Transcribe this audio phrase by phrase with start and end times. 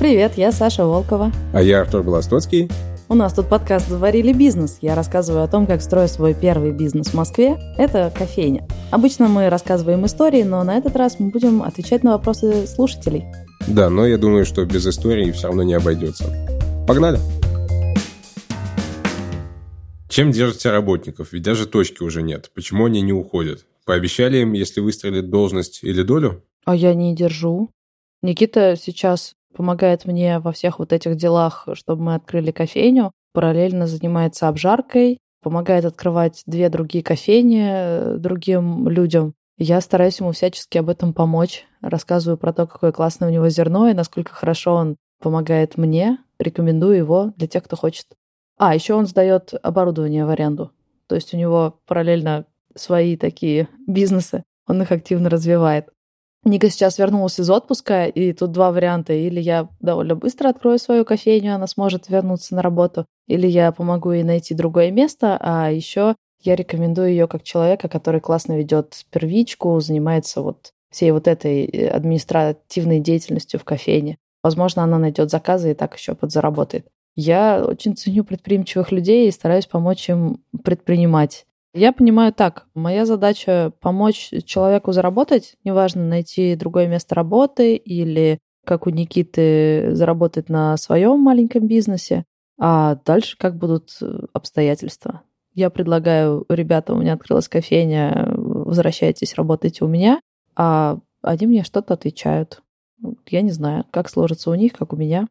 [0.00, 1.30] Привет, я Саша Волкова.
[1.52, 2.70] А я Артур Белостоцкий.
[3.10, 4.78] У нас тут подкаст «Заварили бизнес».
[4.80, 7.58] Я рассказываю о том, как строю свой первый бизнес в Москве.
[7.76, 8.66] Это кофейня.
[8.90, 13.26] Обычно мы рассказываем истории, но на этот раз мы будем отвечать на вопросы слушателей.
[13.68, 16.24] Да, но я думаю, что без истории все равно не обойдется.
[16.88, 17.18] Погнали!
[20.08, 21.34] Чем держите работников?
[21.34, 22.50] Ведь даже точки уже нет.
[22.54, 23.66] Почему они не уходят?
[23.84, 26.42] Пообещали им, если выстрелит должность или долю?
[26.64, 27.68] А я не держу.
[28.22, 34.48] Никита сейчас помогает мне во всех вот этих делах, чтобы мы открыли кофейню, параллельно занимается
[34.48, 39.34] обжаркой, помогает открывать две другие кофейни э, другим людям.
[39.58, 43.88] Я стараюсь ему всячески об этом помочь, рассказываю про то, какое классное у него зерно
[43.88, 46.18] и насколько хорошо он помогает мне.
[46.38, 48.06] Рекомендую его для тех, кто хочет.
[48.58, 50.72] А, еще он сдает оборудование в аренду.
[51.06, 55.88] То есть у него параллельно свои такие бизнесы, он их активно развивает.
[56.44, 59.12] Ника сейчас вернулась из отпуска, и тут два варианта.
[59.12, 64.12] Или я довольно быстро открою свою кофейню, она сможет вернуться на работу, или я помогу
[64.12, 69.78] ей найти другое место, а еще я рекомендую ее как человека, который классно ведет первичку,
[69.80, 74.16] занимается вот всей вот этой э, административной деятельностью в кофейне.
[74.42, 76.86] Возможно, она найдет заказы и так еще подзаработает.
[77.14, 81.46] Я очень ценю предприимчивых людей и стараюсь помочь им предпринимать.
[81.72, 82.66] Я понимаю так.
[82.74, 90.48] Моя задача помочь человеку заработать, неважно, найти другое место работы или, как у Никиты, заработать
[90.48, 92.24] на своем маленьком бизнесе,
[92.58, 95.22] а дальше как будут э, обстоятельства.
[95.54, 100.20] Я предлагаю, ребята, у меня открылась кофейня, возвращайтесь, работайте у меня,
[100.56, 102.62] а они мне что-то отвечают.
[103.28, 105.28] Я не знаю, как сложится у них, как у меня.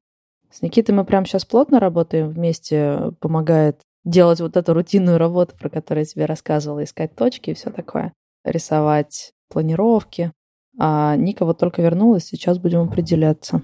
[0.52, 5.70] С Никитой мы прямо сейчас плотно работаем вместе, помогает делать вот эту рутинную работу, про
[5.70, 10.32] которую я тебе рассказывала, искать точки и все такое, рисовать планировки.
[10.78, 13.62] А Ника вот только вернулась, сейчас будем определяться.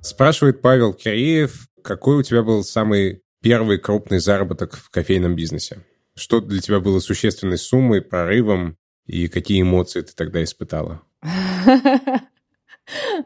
[0.00, 5.84] Спрашивает Павел Киреев, какой у тебя был самый первый крупный заработок в кофейном бизнесе?
[6.14, 11.02] Что для тебя было существенной суммой, прорывом, и какие эмоции ты тогда испытала?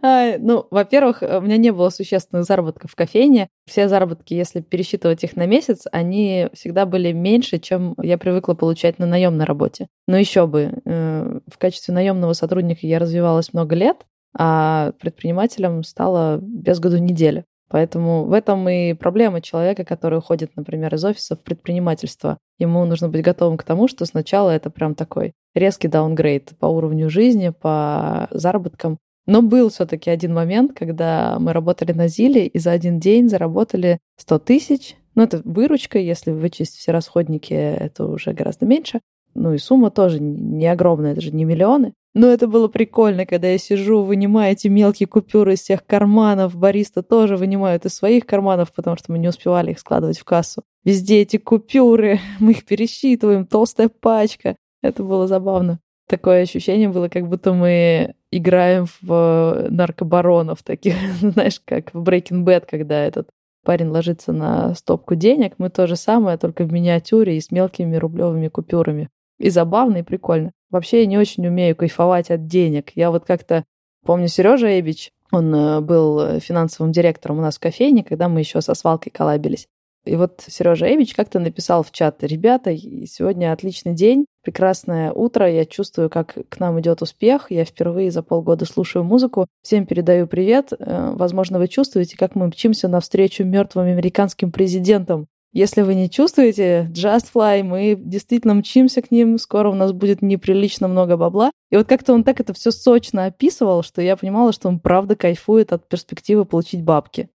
[0.03, 3.49] Ну, во-первых, у меня не было существенных заработков в кофейне.
[3.67, 8.99] Все заработки, если пересчитывать их на месяц, они всегда были меньше, чем я привыкла получать
[8.99, 9.87] на наемной работе.
[10.09, 13.99] Но еще бы, э, в качестве наемного сотрудника я развивалась много лет,
[14.37, 17.45] а предпринимателем стала без году недели.
[17.73, 22.37] Поэтому в этом и проблема человека, который уходит, например, из офиса в предпринимательство.
[22.59, 27.09] Ему нужно быть готовым к тому, что сначала это прям такой резкий даунгрейд по уровню
[27.09, 28.99] жизни, по заработкам.
[29.27, 33.99] Но был все-таки один момент, когда мы работали на Зиле и за один день заработали
[34.19, 34.97] 100 тысяч.
[35.15, 39.01] Ну, это выручка, если вычесть все расходники, это уже гораздо меньше.
[39.35, 41.95] Ну и сумма тоже не огромная, это же не миллионы.
[42.15, 46.55] Но это было прикольно, когда я сижу, вынимаю эти мелкие купюры из всех карманов.
[46.55, 50.63] Бариста тоже вынимают из своих карманов, потому что мы не успевали их складывать в кассу.
[50.85, 54.57] Везде эти купюры, мы их пересчитываем, толстая пачка.
[54.83, 55.81] Это было забавно.
[56.13, 62.67] Такое ощущение было, как будто мы играем в наркобаронов таких, знаешь, как в Breaking Bad,
[62.69, 63.31] когда этот
[63.65, 67.97] парень ложится на стопку денег, мы то же самое, только в миниатюре и с мелкими
[67.97, 69.09] рублевыми купюрами.
[69.39, 70.53] И забавно, и прикольно.
[70.69, 72.93] Вообще я не очень умею кайфовать от денег.
[72.95, 73.65] Я вот как-то
[74.05, 78.61] помню Сережа Эбич, он э, был финансовым директором у нас в кофейне, когда мы еще
[78.61, 79.67] со свалкой коллабились.
[80.05, 85.65] И вот Сережа Эвич как-то написал в чат, ребята, сегодня отличный день, прекрасное утро, я
[85.65, 90.73] чувствую, как к нам идет успех, я впервые за полгода слушаю музыку, всем передаю привет,
[90.77, 95.29] э, возможно, вы чувствуете, как мы мчимся навстречу мертвым американским президентам.
[95.53, 100.23] Если вы не чувствуете Just Fly, мы действительно мчимся к ним, скоро у нас будет
[100.23, 101.51] неприлично много бабла.
[101.71, 105.15] И вот как-то он так это все сочно описывал, что я понимала, что он правда
[105.15, 107.29] кайфует от перспективы получить бабки.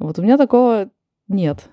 [0.00, 0.90] Вот у меня такого
[1.28, 1.70] нет.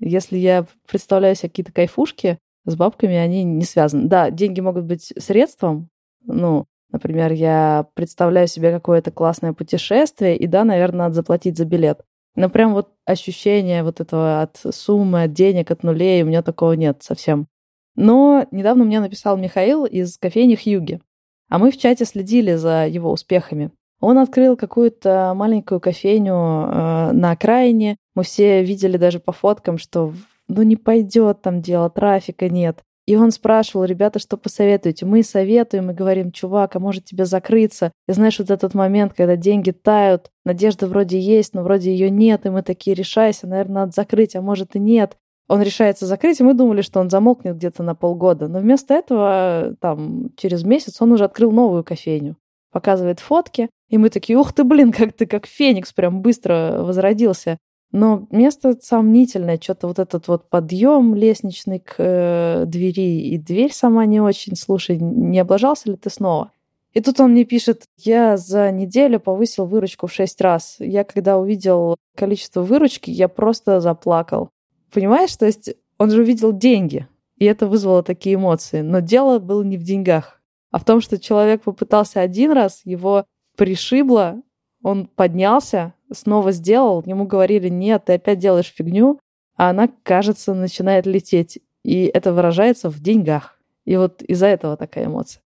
[0.00, 4.08] Если я представляю себе какие-то кайфушки, с бабками они не связаны.
[4.08, 5.88] Да, деньги могут быть средством.
[6.24, 12.02] Ну, например, я представляю себе какое-то классное путешествие, и да, наверное, надо заплатить за билет.
[12.34, 16.72] Но прям вот ощущение вот этого от суммы, от денег, от нулей, у меня такого
[16.72, 17.46] нет совсем.
[17.94, 21.00] Но недавно мне написал Михаил из кофейни Хьюги.
[21.48, 23.70] А мы в чате следили за его успехами.
[24.06, 27.96] Он открыл какую-то маленькую кофейню э, на окраине.
[28.14, 30.12] Мы все видели даже по фоткам, что
[30.46, 32.84] ну не пойдет там дело, трафика нет.
[33.06, 35.06] И он спрашивал, ребята, что посоветуете?
[35.06, 37.90] Мы советуем и говорим, чувак, а может тебе закрыться?
[38.06, 42.46] И знаешь, вот этот момент, когда деньги тают, надежда вроде есть, но вроде ее нет,
[42.46, 45.16] и мы такие, решайся, наверное, надо закрыть, а может и нет.
[45.48, 48.46] Он решается закрыть, и мы думали, что он замолкнет где-то на полгода.
[48.46, 52.36] Но вместо этого, там, через месяц он уже открыл новую кофейню.
[52.70, 57.58] Показывает фотки, И мы такие, ух ты, блин, как ты как феникс прям быстро возродился.
[57.92, 64.04] Но место сомнительное, что-то вот этот вот подъем лестничный к э, двери и дверь сама
[64.06, 64.56] не очень.
[64.56, 66.50] Слушай, не облажался ли ты снова?
[66.92, 70.76] И тут он мне пишет, я за неделю повысил выручку в шесть раз.
[70.78, 74.50] Я когда увидел количество выручки, я просто заплакал.
[74.92, 77.06] Понимаешь, то есть он же увидел деньги,
[77.36, 78.80] и это вызвало такие эмоции.
[78.80, 80.40] Но дело было не в деньгах,
[80.70, 83.26] а в том, что человек попытался один раз, его
[83.56, 84.42] пришибло,
[84.82, 89.18] он поднялся, снова сделал, ему говорили, нет, ты опять делаешь фигню,
[89.56, 91.58] а она, кажется, начинает лететь.
[91.82, 93.58] И это выражается в деньгах.
[93.84, 95.42] И вот из-за этого такая эмоция.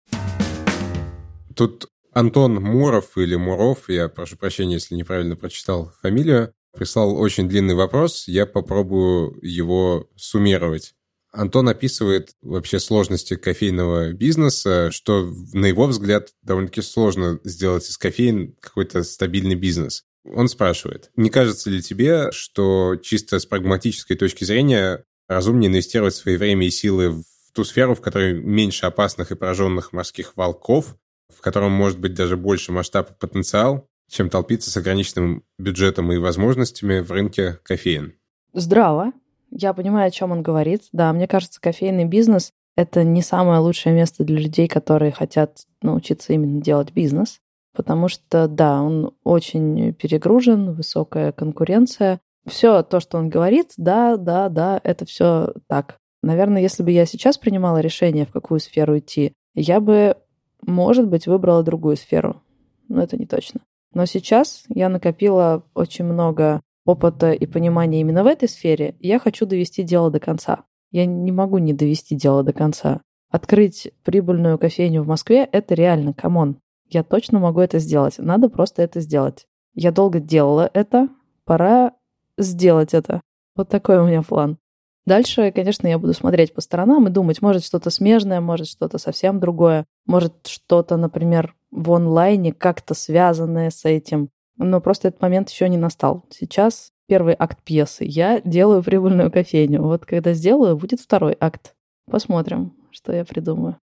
[1.55, 7.75] Тут Антон Муров или Муров, я прошу прощения, если неправильно прочитал фамилию, прислал очень длинный
[7.75, 10.95] вопрос, я попробую его суммировать.
[11.37, 18.57] Антон описывает вообще сложности кофейного бизнеса, что, на его взгляд, довольно-таки сложно сделать из кофеин
[18.61, 20.05] какой-то стабильный бизнес.
[20.25, 26.37] Он спрашивает, не кажется ли тебе, что чисто с прагматической точки зрения разумнее инвестировать свои
[26.37, 30.97] время и силы в ту сферу, в которой меньше опасных и пораженных морских волков,
[31.29, 36.17] в котором может быть даже больше масштаб и потенциал, чем толпиться с ограниченным бюджетом и
[36.17, 38.15] возможностями в рынке кофеин?
[38.53, 39.13] Здраво.
[39.59, 40.83] Я понимаю, о чем он говорит.
[40.93, 46.35] Да, мне кажется, кофейный бизнес— это не самое лучшее место для людей, которые хотят научиться
[46.35, 47.39] именно делать бизнес.
[47.75, 52.21] Потому что, да, он очень перегружен, высокая конкуренция.
[52.47, 55.97] Все то, что он говорит, да, да, да, это все так.
[56.23, 60.17] Наверное, если бы я сейчас принимала решение, в какую сферу идти, я бы,
[60.61, 62.43] может быть, выбрала другую сферу.
[62.89, 63.61] Но это не точно.
[63.95, 69.45] Но сейчас я накопила очень много опыта и понимания именно в этой сфере, я хочу
[69.45, 70.65] довести дело до конца.
[70.91, 73.03] Я не могу не довести дело до конца.
[73.29, 76.59] Открыть прибыльную кофейню в Москве— это реально, come on.
[76.89, 78.15] Я точно могу это сделать.
[78.19, 79.47] Надо просто это сделать.
[79.75, 81.09] Я долго делала это,
[81.45, 81.93] пора
[82.39, 83.21] сделать это.
[83.57, 84.59] Вот такой у меня план.
[85.07, 89.39] Дальше, конечно, я буду смотреть по сторонам и думать, может что-то смежное, может что-то совсем
[89.39, 94.31] другое, может что-то, например, в онлайне как-то связанное с этим.
[94.59, 96.25] Но просто этот момент еще не настал.
[96.31, 98.05] Сейчас первый акт пьесы.
[98.05, 99.83] Я делаю прибыльную кофейню.
[99.83, 101.75] Вот когда сделаю, будет второй акт.
[102.11, 103.79] Посмотрим, что я придумаю.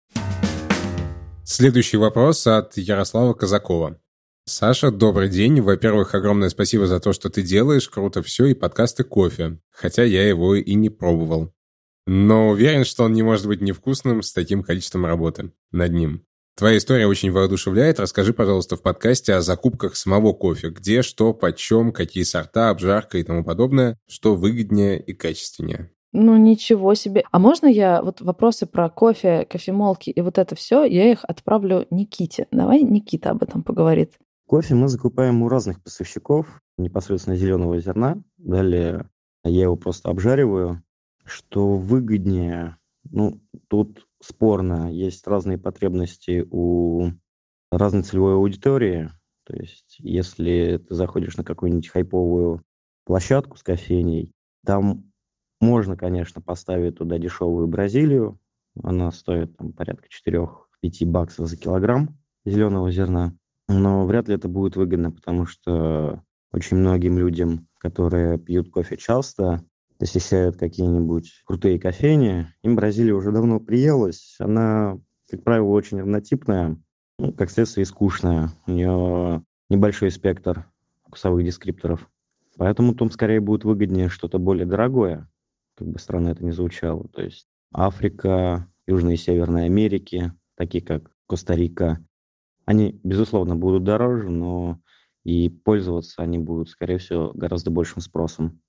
[1.44, 3.98] Следующий вопрос от Ярослава Казакова.
[4.44, 5.60] Саша, добрый день.
[5.60, 7.88] Во-первых, огромное спасибо за то, что ты делаешь.
[7.88, 9.58] Круто все и подкасты кофе.
[9.70, 11.52] Хотя я его и не пробовал.
[12.06, 16.26] Но уверен, что он не может быть невкусным с таким количеством работы над ним.
[16.54, 17.98] Твоя история очень воодушевляет.
[17.98, 20.68] Расскажи, пожалуйста, в подкасте о закупках самого кофе.
[20.68, 25.90] Где, что, почем, какие сорта, обжарка и тому подобное, что выгоднее и качественнее.
[26.12, 27.24] Ну, ничего себе.
[27.30, 31.86] А можно я вот вопросы про кофе, кофемолки и вот это все, я их отправлю
[31.90, 32.46] Никите.
[32.50, 34.18] Давай Никита об этом поговорит.
[34.46, 38.22] Кофе мы закупаем у разных поставщиков, непосредственно зеленого зерна.
[38.36, 39.08] Далее
[39.42, 40.82] я его просто обжариваю.
[41.24, 42.76] Что выгоднее?
[43.10, 44.92] Ну, тут спорно.
[44.92, 47.10] Есть разные потребности у
[47.70, 49.10] разной целевой аудитории.
[49.44, 52.62] То есть, если ты заходишь на какую-нибудь хайповую
[53.04, 54.32] площадку с кофейней,
[54.64, 55.12] там
[55.60, 58.38] можно, конечно, поставить туда дешевую Бразилию.
[58.82, 63.34] Она стоит там, порядка 4-5 баксов за килограмм зеленого зерна.
[63.68, 66.22] Но вряд ли это будет выгодно, потому что
[66.52, 69.64] очень многим людям, которые пьют кофе часто,
[70.02, 74.34] посещают какие-нибудь крутые кофейни, им Бразилия уже давно приелась.
[74.40, 74.98] Она,
[75.30, 76.76] как правило, очень равнотипная,
[77.20, 78.50] ну, как следствие, скучная.
[78.66, 80.66] У нее небольшой спектр
[81.06, 82.10] вкусовых дескрипторов.
[82.56, 85.30] Поэтому там скорее будет выгоднее что-то более дорогое,
[85.76, 87.06] как бы странно это ни звучало.
[87.06, 92.04] То есть Африка, Южная и Северная Америки, такие как Коста-Рика,
[92.64, 94.80] они, безусловно, будут дороже, но
[95.22, 98.60] и пользоваться они будут, скорее всего, гораздо большим спросом.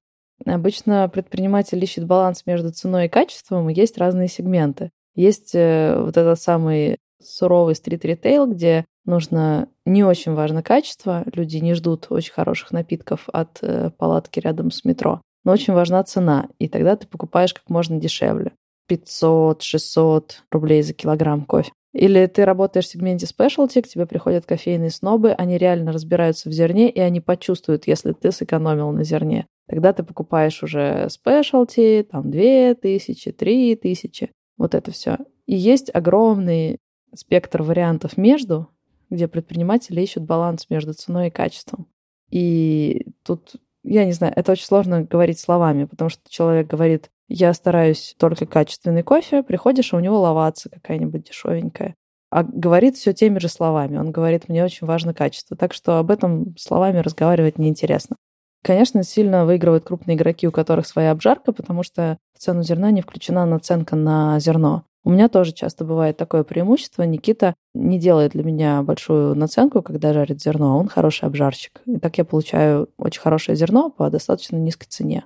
[0.45, 4.91] Обычно предприниматель ищет баланс между ценой и качеством, и есть разные сегменты.
[5.15, 11.73] Есть э, вот этот самый суровый стрит-ритейл, где нужно не очень важно качество, люди не
[11.73, 16.67] ждут очень хороших напитков от э, палатки рядом с метро, но очень важна цена, и
[16.67, 18.51] тогда ты покупаешь как можно дешевле.
[18.89, 21.71] 500-600 рублей за килограмм кофе.
[21.93, 26.51] Или ты работаешь в сегменте спешлти, к тебе приходят кофейные снобы, они реально разбираются в
[26.51, 29.45] зерне, и они почувствуют, если ты сэкономил на зерне.
[29.67, 35.17] Тогда ты покупаешь уже спешлти, там, две тысячи, три тысячи, вот это все.
[35.45, 36.77] И есть огромный
[37.15, 38.69] спектр вариантов между,
[39.09, 41.87] где предприниматели ищут баланс между ценой и качеством.
[42.29, 47.53] И тут, я не знаю, это очень сложно говорить словами, потому что человек говорит, я
[47.53, 51.95] стараюсь только качественный кофе, приходишь, а у него ловаться какая-нибудь дешевенькая.
[52.33, 53.97] а говорит все теми же словами.
[53.97, 55.55] Он говорит, мне очень важно качество.
[55.55, 58.15] Так что об этом словами разговаривать неинтересно.
[58.63, 63.01] Конечно, сильно выигрывают крупные игроки, у которых своя обжарка, потому что в цену зерна не
[63.01, 64.85] включена наценка на зерно.
[65.03, 67.03] У меня тоже часто бывает такое преимущество.
[67.03, 71.81] Никита не делает для меня большую наценку, когда жарит зерно, а он хороший обжарщик.
[71.85, 75.25] И так я получаю очень хорошее зерно по достаточно низкой цене.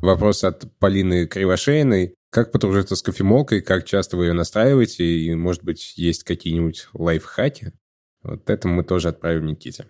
[0.00, 2.14] Вопрос от Полины Кривошеиной.
[2.30, 7.72] Как подружиться с кофемолкой, как часто вы ее настраиваете, и, может быть, есть какие-нибудь лайфхаки?
[8.22, 9.86] Вот это мы тоже отправим Никите.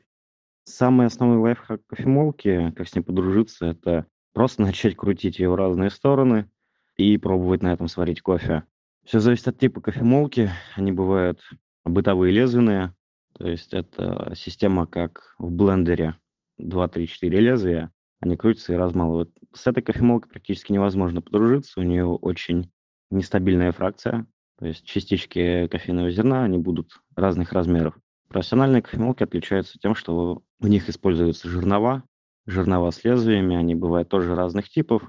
[0.64, 5.90] Самый основной лайфхак кофемолки, как с ней подружиться, это просто начать крутить ее в разные
[5.90, 6.50] стороны
[6.96, 8.64] и пробовать на этом сварить кофе.
[9.04, 10.50] Все зависит от типа кофемолки.
[10.76, 11.40] Они бывают
[11.84, 12.94] бытовые лезвенные,
[13.32, 16.16] то есть это система как в блендере
[16.58, 17.90] 2, 3, 4 лезвия,
[18.20, 19.30] они крутятся и размалывают.
[19.52, 22.70] С этой кофемолкой практически невозможно подружиться, у нее очень
[23.10, 24.26] нестабильная фракция,
[24.58, 27.98] то есть частички кофейного зерна, они будут разных размеров.
[28.28, 32.04] Профессиональные кофемолки отличаются тем, что в них используются жернова,
[32.46, 35.02] жернова с лезвиями, они бывают тоже разных типов,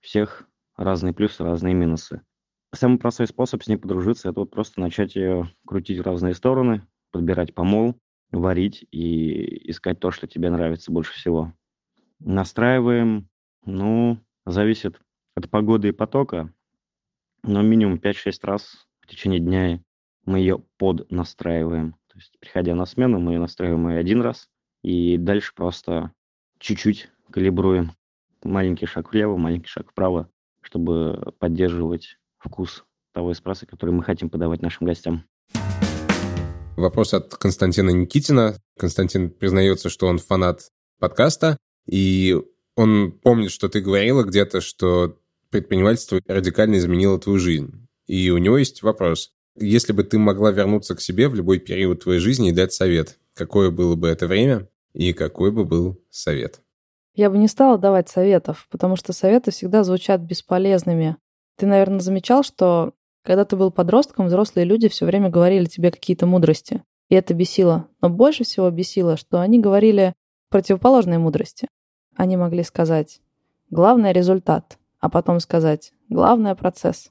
[0.00, 0.46] всех
[0.76, 2.20] разные плюсы, разные минусы.
[2.74, 6.86] Самый простой способ с ней подружиться– это вот просто начать ее крутить в разные стороны,
[7.10, 7.98] подбирать помол,
[8.32, 11.54] варить и искать то, что тебе нравится больше всего.
[12.18, 13.30] Настраиваем,
[13.64, 15.00] ну, зависит
[15.34, 16.52] от погоды и потока,
[17.42, 19.82] но минимум 5-6 раз в течение дня
[20.26, 21.92] мы ее поднастраиваем.
[22.08, 24.50] То есть, приходя на смену, мы настраиваем ее один раз,
[24.82, 26.12] и дальше просто
[26.58, 27.92] чуть-чуть калибруем.
[28.42, 30.28] Маленький шаг влево, маленький шаг вправо,
[30.62, 35.24] чтобы поддерживать вкус того эспрессо, который мы хотим подавать нашим гостям.
[36.76, 38.54] Вопрос от Константина Никитина.
[38.78, 40.70] Константин признается, что он фанат
[41.00, 41.56] подкаста,
[41.86, 42.36] и
[42.76, 45.18] он помнит, что ты говорила где-то, что
[45.50, 47.88] предпринимательство радикально изменило твою жизнь.
[48.06, 49.32] И у него есть вопрос.
[49.56, 53.18] Если бы ты могла вернуться к себе в любой период твоей жизни и дать совет,
[53.38, 56.60] какое было бы это время и какой бы был совет?
[57.14, 61.16] Я бы не стала давать советов, потому что советы всегда звучат бесполезными.
[61.56, 62.92] Ты, наверное, замечал, что
[63.22, 66.82] когда ты был подростком, взрослые люди все время говорили тебе какие-то мудрости.
[67.08, 67.88] И это бесило.
[68.00, 70.14] Но больше всего бесило, что они говорили
[70.50, 71.68] противоположные мудрости.
[72.16, 73.20] Они могли сказать
[73.70, 77.10] «главное– результат», а потом сказать «главное– процесс».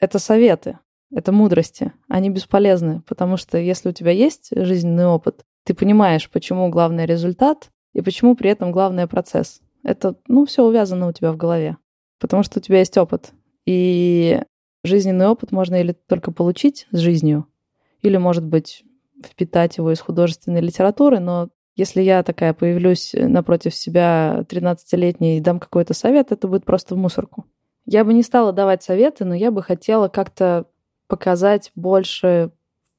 [0.00, 0.78] Это советы,
[1.10, 1.92] это мудрости.
[2.08, 7.70] Они бесполезны, потому что если у тебя есть жизненный опыт, ты понимаешь, почему главный результат
[7.92, 9.60] и почему при этом главный процесс.
[9.84, 11.76] Это, ну, все увязано у тебя в голове.
[12.18, 13.32] Потому что у тебя есть опыт.
[13.66, 14.40] И
[14.82, 17.48] жизненный опыт можно или только получить с жизнью,
[18.00, 18.82] или, может быть,
[19.22, 25.60] впитать его из художественной литературы, но если я такая появлюсь напротив себя 13-летней и дам
[25.60, 27.44] какой-то совет, это будет просто в мусорку.
[27.84, 30.64] Я бы не стала давать советы, но я бы хотела как-то
[31.08, 32.52] показать больше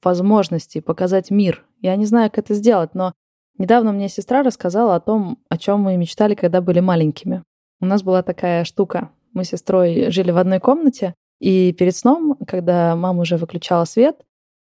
[0.04, 1.66] возможностей, показать мир.
[1.82, 3.14] Я не знаю, как это сделать, но
[3.58, 7.44] недавно мне сестра рассказала о том, о чем мы мечтали, когда были маленькими.
[7.82, 9.10] У нас была такая штука.
[9.34, 14.18] Мы с сестрой жили в одной комнате, и перед сном, когда мама уже выключала свет,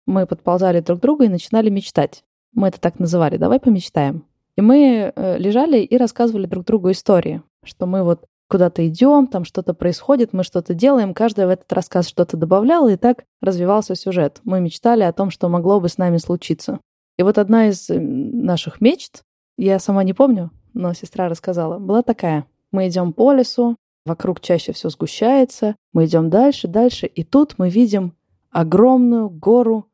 [0.06, 2.24] мы подползали друг к другу и начинали мечтать.
[2.52, 3.36] Мы это так называли.
[3.38, 4.24] Давай помечтаем.
[4.56, 9.44] И мы э, лежали и рассказывали друг другу истории, что мы вот куда-то идем, там
[9.44, 14.40] что-то происходит, мы что-то делаем, каждый в этот рассказ что-то добавлял, и так развивался сюжет.
[14.44, 16.80] Мы мечтали о том, что могло бы с нами случиться.
[17.18, 19.22] И вот одна из э, наших мечт,
[19.56, 22.46] я сама не помню, но сестра рассказала, была такая.
[22.72, 27.70] Мы идем по лесу, вокруг чаще все сгущается, мы идем дальше, дальше, и тут мы
[27.70, 28.14] видим
[28.50, 29.88] огромную гору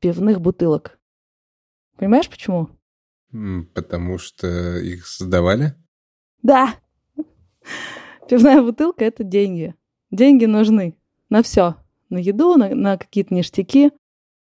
[0.00, 0.98] пивных бутылок.
[1.96, 2.68] Понимаешь, почему?
[3.74, 5.74] Потому что их создавали?
[6.42, 6.74] Да,
[8.28, 9.74] Пивная бутылка— это деньги.
[10.10, 10.96] Деньги нужны
[11.28, 11.76] на все.
[12.08, 13.90] На еду, на, на какие-то ништяки.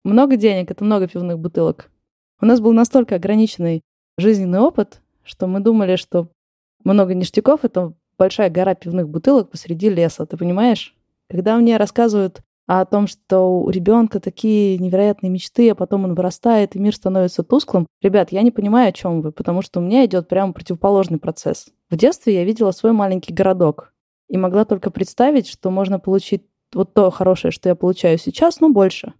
[0.03, 1.91] Много денег— это много пивных бутылок.
[2.41, 3.81] У нас был настолько ограниченный
[4.17, 6.29] жизненный опыт, что мы думали, что
[6.83, 10.25] много ништяков— это большая гора пивных бутылок посреди леса.
[10.25, 10.95] Ты понимаешь?
[11.29, 16.75] Когда мне рассказывают о том, что у ребенка такие невероятные мечты, а потом он вырастает,
[16.75, 17.87] и мир становится тусклым.
[18.01, 21.69] Ребят, я не понимаю, о чем вы, потому что у меня идет прямо противоположный процесс.
[21.89, 23.91] В детстве я видела свой маленький городок
[24.29, 28.69] и могла только представить, что можно получить вот то хорошее, что я получаю сейчас, но
[28.69, 29.13] больше.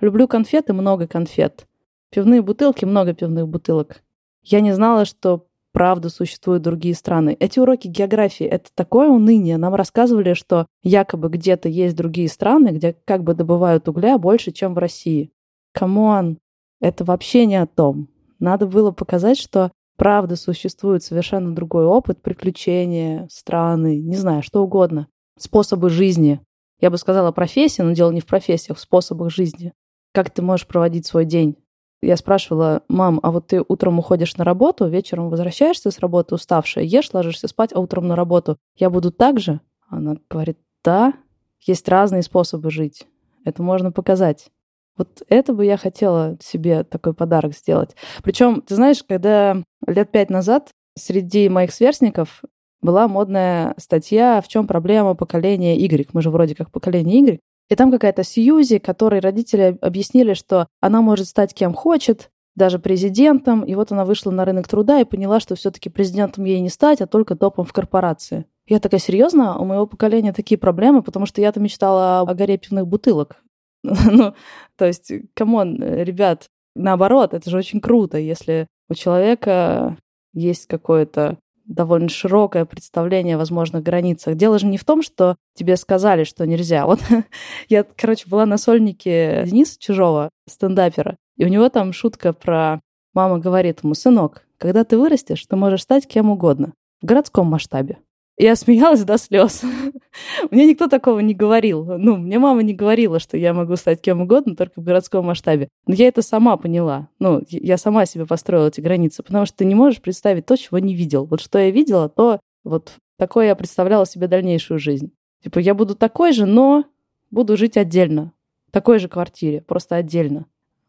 [0.00, 1.66] Люблю конфеты, много конфет.
[2.14, 4.04] Пивные бутылки, много пивных бутылок.
[4.44, 7.36] Я не знала, что правда существуют другие страны.
[7.40, 9.56] Эти уроки географии— это такое уныние.
[9.56, 14.74] Нам рассказывали, что якобы где-то есть другие страны, где как бы добывают угля больше, чем
[14.74, 15.32] в России.
[15.72, 16.38] Come on,
[16.80, 18.08] это вообще не о том.
[18.38, 25.08] Надо было показать, что правда существует совершенно другой опыт, приключения, страны, не знаю, что угодно.
[25.36, 26.40] Способы жизни.
[26.80, 29.72] Я бы сказала профессии, но дело не в профессиях, в способах жизни.
[30.12, 31.56] как ты можешь проводить свой день?
[32.04, 36.84] Я спрашивала, мам, а вот ты утром уходишь на работу, вечером возвращаешься с работы уставшая,
[36.84, 38.58] ешь, ложишься спать, а утром на работу.
[38.76, 39.60] Я буду так же?
[39.88, 41.14] Она говорит, да,
[41.60, 43.06] есть разные способы жить.
[43.44, 44.50] Это можно показать.
[44.96, 47.96] Вот это бы я хотела себе такой подарок сделать.
[48.22, 49.56] Причем, ты знаешь, когда
[49.86, 52.42] лет пять назад среди моих сверстников
[52.80, 57.40] была модная статья «В чем проблема поколения Y?» Мы же вроде как поколение Y.
[57.70, 63.62] И там какая-то Сьюзи, которой родители объяснили, что она может стать кем хочет, даже президентом.
[63.62, 67.00] И вот она вышла на рынок труда и поняла, что все-таки президентом ей не стать,
[67.00, 68.46] а только топом в корпорации.
[68.66, 69.58] Я такая, серьезно?
[69.58, 73.42] У моего поколения такие проблемы, потому что я-то мечтала о горе пивных бутылок.
[73.82, 74.34] ну,
[74.76, 79.96] то есть, come on, ребят, наоборот, это же очень круто, если у человека
[80.32, 84.36] есть какое-то довольно широкое представление о возможных границах.
[84.36, 86.86] Дело же не в том, что тебе сказали, что нельзя.
[86.86, 87.00] Вот
[87.68, 92.80] я, короче, была на сольнике Дениса Чужого, стендапера, и у него там шутка про...
[93.12, 97.98] Мама говорит ему, сынок, когда ты вырастешь, ты можешь стать кем угодно в городском масштабе.
[98.36, 99.62] Я смеялась до слез.
[100.50, 101.84] мне никто такого не говорил.
[101.84, 105.68] Ну, мне мама не говорила, что я могу стать кем угодно, только в городском масштабе.
[105.86, 107.08] Но я это сама поняла.
[107.20, 110.80] Ну, я сама себе построила эти границы, потому что ты не можешь представить то, чего
[110.80, 111.26] не видел.
[111.26, 115.12] Вот что я видела, то вот такое я представляла себе дальнейшую жизнь.
[115.42, 116.84] Типа, я буду такой же, но
[117.30, 118.32] буду жить отдельно.
[118.66, 120.46] В такой же квартире, просто отдельно.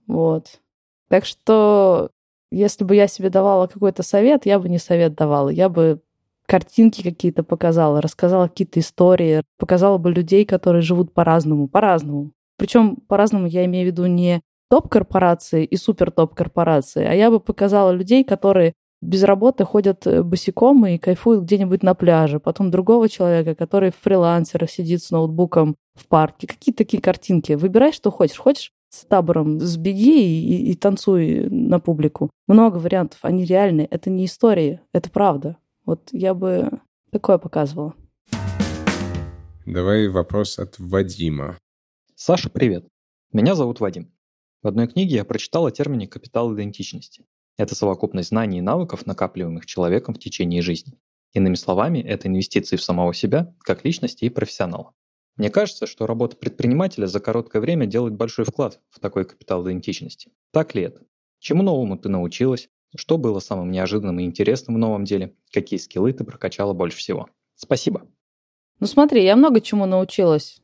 [0.08, 0.62] Вот.
[1.10, 2.10] Так что,
[2.52, 5.50] если бы я себе давала какой-то совет, я бы не совет давала.
[5.50, 6.02] Я бы
[6.48, 12.32] картинки какие-то показала, рассказала какие-то истории, показала бы людей, которые живут по-разному, по-разному.
[12.58, 18.24] Причем по-разному я имею в виду не топ-корпорации и супер-топ-корпорации, а я бы показала людей,
[18.24, 22.40] которые без работы ходят э, босиком и кайфуют где-нибудь на пляже.
[22.40, 26.48] Потом другого человека, который в фрилансерах сидит с ноутбуком в парке.
[26.48, 27.54] Какие такие картинки?
[27.54, 28.38] Выбирай, что хочешь.
[28.38, 32.30] Хочешь с табором сбеги и, и, и танцуй на публику.
[32.48, 33.20] Много вариантов.
[33.22, 33.88] Они реальные.
[33.88, 35.58] Это не истории, это правда.
[35.86, 36.82] Вот я бы
[37.12, 37.94] такое показывала.
[39.68, 41.60] Давай вопрос от Вадима.
[42.16, 42.88] Саша, привет.
[43.31, 44.12] Меня зовут Вадим.
[44.64, 47.25] В одной книге я прочитал о термине «капитал идентичности».
[47.57, 50.98] Это совокупность знаний и навыков, накапливаемых человеком в течение жизни.
[51.33, 54.94] Иными словами, это инвестиции в самого себя, как личности и профессионала.
[55.38, 60.31] Мне кажется, что работа предпринимателя за короткое время делает большой вклад в такой капитал идентичности.
[60.51, 61.03] Так ли это?
[61.40, 62.70] Чему новому ты научилась?
[62.96, 65.36] Что было самым неожиданным и интересным в новом деле?
[65.51, 67.27] Какие скиллы ты прокачала больше всего?
[67.55, 68.08] Спасибо.
[68.79, 70.62] Ну смотри, я много чему научилась.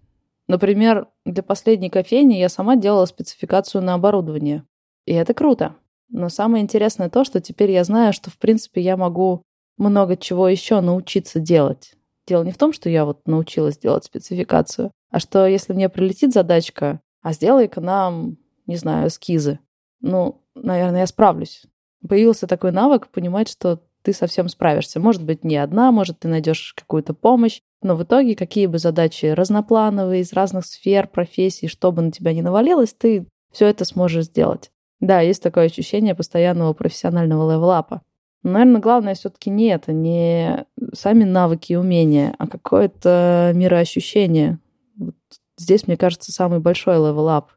[0.48, 4.65] Например, для последней кофейни я сама делала спецификацию на оборудование.
[5.06, 5.76] И это круто.
[6.10, 9.44] Но самое интересное то, что теперь я знаю, что в принципе я могу
[9.78, 11.94] много чего еще научиться делать.
[12.28, 16.34] Дело не в том, что я вот научилась делать спецификацию, а что если мне прилетит
[16.34, 19.60] задачка, а сделай-ка нам, не знаю, эскизы,
[20.02, 21.63] ну, наверное, я справлюсь
[22.08, 25.00] появился такой навык понимать, что ты совсем справишься.
[25.00, 29.28] Может быть, не одна, может, ты найдешь какую-то помощь, но в итоге, какие бы задачи
[29.28, 34.26] разноплановые, из разных сфер, профессий, что бы на тебя ни навалилось, ты все это сможешь
[34.26, 34.72] сделать.
[35.00, 38.02] Да, есть такое ощущение постоянного профессионального левелапа.
[38.44, 44.60] Но, наверное, главное все-таки не это, не сами навыки и умения, а какое-то мироощущение.
[44.98, 45.16] Вот
[45.58, 47.52] здесь, мне кажется, самый большой level up.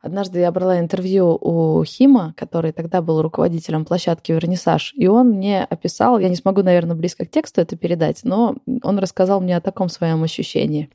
[0.00, 5.62] Однажды я брала интервью у Хима, который тогда был руководителем площадки «Вернисаж», и он мне
[5.62, 9.60] описал, я не смогу, наверное, близко к тексту это передать, но он рассказал мне о
[9.60, 10.88] таком своем ощущении.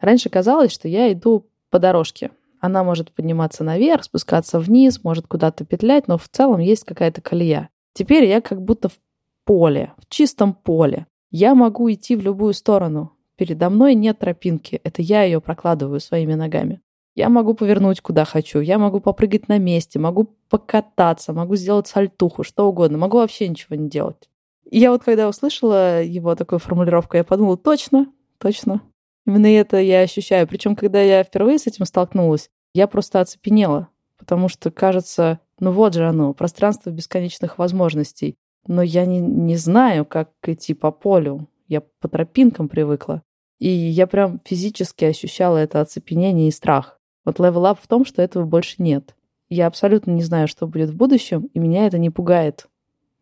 [0.00, 2.30] Раньше казалось, что я иду по дорожке.
[2.60, 7.70] Она может подниматься наверх, спускаться вниз, может куда-то петлять, но в целом есть какая-то колея.
[7.94, 8.98] Теперь я как будто в
[9.44, 11.06] поле, в чистом поле.
[11.30, 13.12] Я могу идти в любую сторону.
[13.36, 16.82] Передо мной нет тропинки, это я ее прокладываю своими ногами.
[17.14, 22.42] Я могу повернуть куда хочу, я могу попрыгать на месте, могу покататься, могу сделать сальтуху,
[22.42, 24.28] что угодно, могу вообще ничего не делать.
[24.70, 28.06] И я вот когда услышала его такую формулировку, я подумала, точно,
[28.38, 28.80] точно.
[29.26, 30.48] Именно это я ощущаю.
[30.48, 35.94] Причем, когда я впервые с этим столкнулась, я просто оцепенела, потому что кажется, ну вот
[35.94, 38.36] же оно, пространство бесконечных возможностей.
[38.66, 41.48] Но я не, не знаю, как идти по полю.
[41.68, 43.22] Я по тропинкам привыкла.
[43.58, 46.98] И я прям физически ощущала это оцепенение и страх.
[47.24, 49.14] Вот up в том, что этого больше нет.
[49.48, 52.66] Я абсолютно не знаю, что будет в будущем, и меня это не пугает.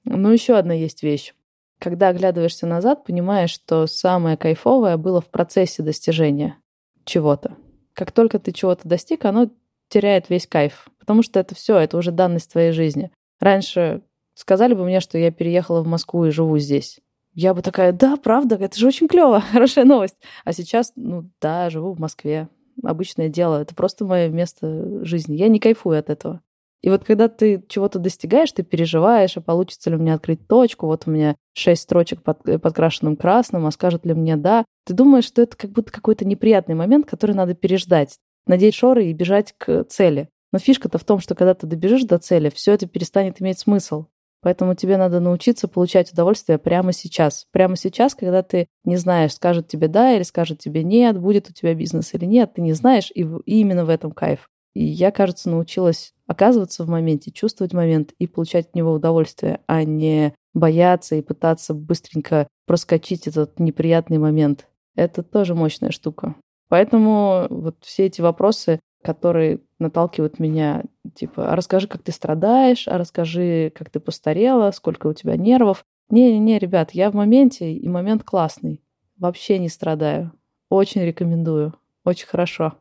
[0.04, 1.34] Но еще одна есть вещь.
[1.78, 6.56] Когда оглядываешься назад, понимаешь, что самое кайфовое было в процессе достижения
[7.04, 7.56] чего-то.
[7.94, 9.50] Как только ты чего-то достиг, оно
[9.88, 10.88] теряет весь кайф.
[10.98, 13.10] Потому что это все, это уже данность твоей жизни.
[13.40, 14.02] Раньше
[14.34, 17.00] сказали бы мне, что я переехала в Москву и живу здесь.
[17.34, 20.16] Я бы такая, да, правда, это же очень клево, хорошая новость.
[20.44, 22.48] А сейчас, ну да, живу в Москве,
[22.82, 25.36] обычное дело, это просто мое место жизни.
[25.36, 26.40] Я не кайфую от этого.
[26.82, 31.02] И вот когда ты чего-то достигаешь, ты переживаешь, а получится ли мне открыть точку, вот
[31.06, 34.64] у меня шесть строчек под, э, подкрашенным красным, а скажет ли мне «да».
[34.86, 38.16] Ты думаешь, что это как будто какой-то неприятный момент, который надо переждать,
[38.46, 40.30] надеть шоры и бежать к цели.
[40.52, 44.06] Но фишка-то в том, что когда ты добежишь до цели, все это перестанет иметь смысл.
[44.42, 47.46] Поэтому тебе надо научиться получать удовольствие прямо сейчас.
[47.52, 51.52] Прямо сейчас, когда ты не знаешь, скажет тебе да или скажет тебе нет, будет у
[51.52, 54.48] тебя бизнес или нет, ты не знаешь, и, и именно в этом кайф.
[54.72, 59.82] И я, кажется, научилась оказываться в моменте, чувствовать момент и получать от него удовольствие, а
[59.84, 64.68] не бояться и пытаться быстренько проскочить этот неприятный момент.
[64.94, 66.34] Это тоже мощная штука.
[66.68, 72.98] Поэтому вот все эти вопросы, которые наталкивают меня, типа, а расскажи, как ты страдаешь, а
[72.98, 75.84] расскажи, как ты постарела, сколько у тебя нервов.
[76.10, 78.82] Не-не-не, ребят, я в моменте, и момент классный.
[79.16, 80.32] Вообще не страдаю.
[80.68, 81.74] Очень рекомендую.
[82.04, 82.74] Очень хорошо.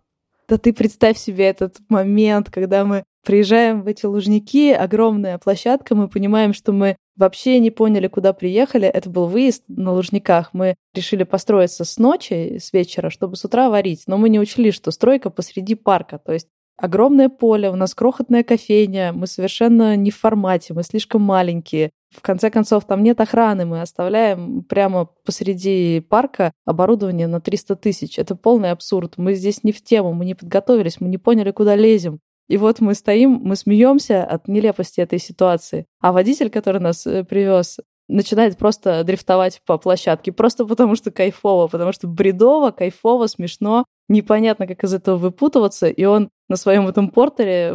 [0.47, 6.07] Да ты представь себе этот момент, когда мы приезжаем в эти лужники, огромная площадка, мы
[6.07, 8.87] понимаем, что мы вообще не поняли, куда приехали.
[8.87, 10.49] Это был выезд на лужниках.
[10.53, 14.03] Мы решили построиться с ночи, с вечера, чтобы с утра варить.
[14.07, 16.17] Но мы не учли, что стройка посреди парка.
[16.17, 16.47] То есть
[16.79, 21.91] огромное поле, у нас крохотная кофейня, мы совершенно не в формате, мы слишком маленькие.
[22.15, 28.17] В конце концов, там нет охраны, мы оставляем прямо посреди парка оборудование на 300 тысяч.
[28.17, 29.13] Это полный абсурд.
[29.17, 32.19] Мы здесь не в тему, мы не подготовились, мы не поняли, куда лезем.
[32.47, 35.85] И вот мы стоим, мы смеемся от нелепости этой ситуации.
[36.01, 37.77] А водитель, который нас э, привез,
[38.09, 44.67] начинает просто дрифтовать по площадке, просто потому что кайфово, потому что бредово, кайфово, смешно, непонятно,
[44.67, 47.73] как из этого выпутываться, и он на своем этом портере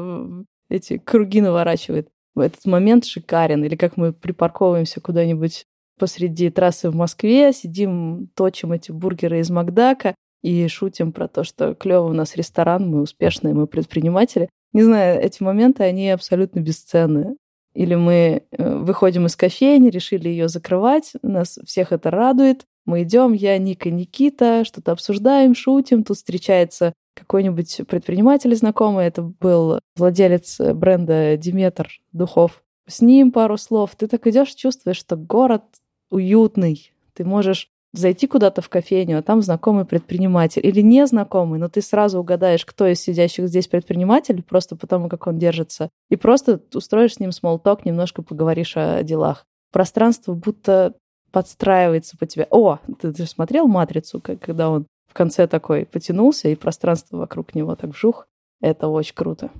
[0.68, 2.08] эти круги наворачивает.
[2.34, 3.64] В этот момент шикарен.
[3.64, 5.66] Или как мы припарковываемся куда-нибудь
[5.98, 11.74] посреди трассы в Москве, сидим, точим эти бургеры из Макдака и шутим про то, что
[11.74, 14.48] клево у нас ресторан, мы успешные, мы предприниматели.
[14.72, 17.36] Не знаю, эти моменты, они абсолютно бесценны.
[17.74, 22.64] Или мы э, выходим из кофейни, решили ее закрывать, нас всех это радует.
[22.86, 26.04] Мы идем, я, Ника, Никита, что-то обсуждаем, шутим.
[26.04, 29.06] Тут встречается какой-нибудь предприниматель знакомый.
[29.06, 32.62] Это был владелец бренда Диметр духов.
[32.86, 33.96] С ним пару слов.
[33.96, 35.64] Ты так идешь, чувствуешь, что город
[36.10, 36.92] уютный.
[37.14, 42.18] Ты можешь зайти куда-то в кофейню, а там знакомый предприниматель или незнакомый, но ты сразу
[42.18, 47.20] угадаешь, кто из сидящих здесь предприниматель, просто потому, как он держится, и просто устроишь с
[47.20, 49.46] ним смолток, немножко поговоришь о делах.
[49.72, 50.94] Пространство будто
[51.30, 52.46] подстраивается по тебе.
[52.50, 57.74] О, ты, ты смотрел «Матрицу», когда он в конце такой потянулся, и пространство вокруг него
[57.76, 58.26] так вжух?
[58.60, 59.50] Это очень круто.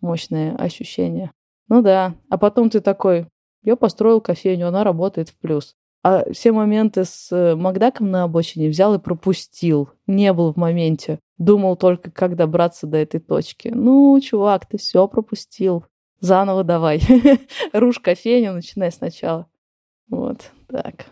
[0.00, 1.30] Мощное ощущение.
[1.68, 2.14] Ну да.
[2.28, 3.26] А потом ты такой,
[3.62, 5.74] я построил кофейню, она работает в плюс.
[6.04, 9.90] А все моменты с Макдаком на обочине взял и пропустил.
[10.06, 11.20] Не был в моменте.
[11.38, 13.68] Думал только, как добраться до этой точки.
[13.68, 15.84] Ну, чувак, ты все пропустил.
[16.20, 17.02] Заново давай.
[17.72, 19.46] Рушь кофейню, начинай сначала.
[20.08, 21.06] Вот, так.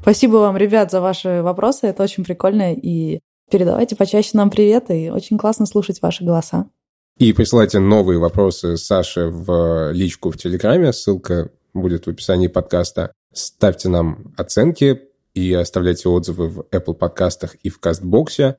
[0.00, 1.88] Спасибо вам, ребят, за ваши вопросы.
[1.88, 2.72] Это очень прикольно.
[2.72, 3.20] И
[3.50, 4.90] передавайте почаще нам привет.
[4.90, 6.70] И очень классно слушать ваши голоса.
[7.18, 10.92] И присылайте новые вопросы Саше в личку в Телеграме.
[10.92, 13.12] Ссылка будет в описании подкаста.
[13.36, 15.02] Ставьте нам оценки
[15.34, 18.56] и оставляйте отзывы в Apple подкастах и в Кастбоксе.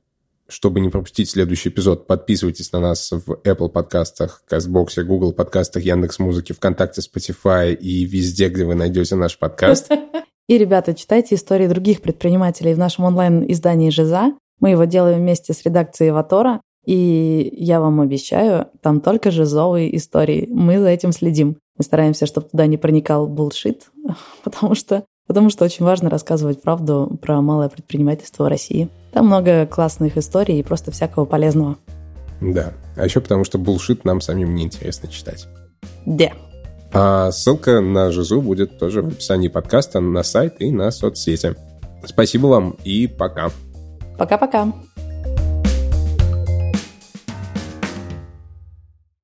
[0.48, 6.20] Чтобы не пропустить следующий эпизод, подписывайтесь на нас в Apple подкастах, Кастбоксе, Google подкастах, Яндекс
[6.20, 9.90] Музыке, ВКонтакте, Spotify и везде, где вы найдете наш подкаст.
[10.48, 14.32] И, ребята, читайте истории других предпринимателей в нашем онлайн-издании «Жиза».
[14.60, 16.62] Мы его делаем вместе с редакцией «Ватора».
[16.86, 20.48] И я вам обещаю, там только жизовые истории.
[20.50, 21.58] Мы за этим следим.
[21.78, 23.88] Мы стараемся, чтобы туда не проникал булшит,
[24.44, 28.90] потому что, потому что очень важно рассказывать правду про малое предпринимательство в России.
[29.12, 31.78] Там много классных историй и просто всякого полезного.
[32.42, 32.74] Да.
[32.96, 35.48] А еще потому, что булшит нам самим неинтересно читать.
[36.06, 36.32] Да.
[36.94, 41.56] А ссылка на Жизу будет тоже в описании подкаста на сайт и на соцсети.
[42.06, 43.52] Спасибо вам и пока.
[44.18, 44.72] Пока-пока.